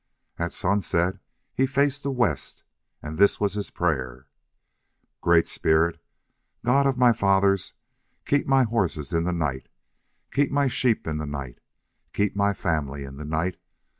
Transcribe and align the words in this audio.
At 0.39 0.51
sunset 0.51 1.17
he 1.53 1.67
faced 1.67 2.01
the 2.01 2.09
west, 2.09 2.63
and 3.03 3.19
this 3.19 3.39
was 3.39 3.53
his 3.53 3.69
prayer: 3.69 4.25
Great 5.21 5.47
Spirit, 5.47 6.03
God 6.65 6.87
of 6.87 6.97
my 6.97 7.13
Fathers, 7.13 7.73
Keep 8.25 8.47
my 8.47 8.63
horses 8.63 9.13
in 9.13 9.25
the 9.25 9.31
night. 9.31 9.67
Keep 10.31 10.49
my 10.49 10.65
sheep 10.65 11.05
in 11.05 11.17
the 11.19 11.27
night. 11.27 11.59
Keep 12.13 12.35
my 12.35 12.51
family 12.51 13.03
in 13.03 13.17
the 13.17 13.25
night. 13.25 13.57